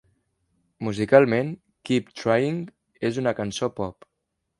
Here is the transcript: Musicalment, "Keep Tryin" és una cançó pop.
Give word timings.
Musicalment, 0.85 1.51
"Keep 1.89 2.09
Tryin" 2.21 2.57
és 3.11 3.21
una 3.25 3.35
cançó 3.41 3.71
pop. 3.81 4.09